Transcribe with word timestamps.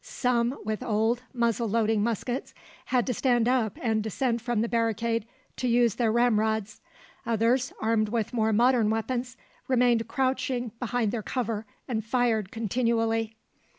Some, 0.03 0.57
with 0.65 0.81
old, 0.81 1.21
muzzle 1.31 1.69
loading 1.69 2.01
muskets, 2.01 2.55
had 2.85 3.05
to 3.05 3.13
stand 3.13 3.47
up 3.47 3.77
and 3.79 4.01
descend 4.01 4.41
from 4.41 4.61
the 4.61 4.67
barricade 4.67 5.27
to 5.57 5.67
use 5.67 5.93
their 5.93 6.11
ramrods; 6.11 6.81
others, 7.23 7.71
armed 7.79 8.09
with 8.09 8.33
more 8.33 8.51
modern 8.51 8.89
weapons, 8.89 9.37
remained 9.67 10.07
crouching 10.07 10.71
behind 10.79 11.11
their 11.11 11.21
cover 11.21 11.67
and 11.87 12.03
fired 12.03 12.51
continually. 12.51 13.35